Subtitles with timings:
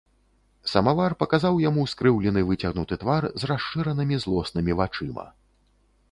[0.69, 5.27] Самавар паказаў яму скрыўлены выцягнуты твар з расшыранымі злоснымі вачыма.